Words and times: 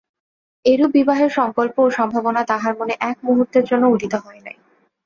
এরূপ 0.65 0.91
বিবাহের 0.93 1.31
সংকল্প 1.31 1.75
ও 1.79 1.89
সম্ভাবনা 1.89 2.41
তাহার 2.43 2.73
মনে 2.79 2.93
এক 3.01 3.17
মুহূর্তের 3.23 3.63
জন্যও 3.69 3.93
উদিত 3.93 4.13
হয় 4.23 4.41
নাই। 4.45 4.57